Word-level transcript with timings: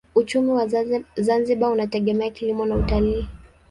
Uchumi 0.15 0.49
wa 0.51 0.67
Zanzibar 1.17 1.71
unategemea 1.71 2.29
kilimo 2.31 2.65
na 2.65 2.75
utalii. 2.75 3.27